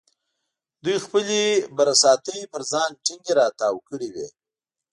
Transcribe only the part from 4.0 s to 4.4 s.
وې.